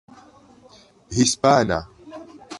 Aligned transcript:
hispana 1.19 1.77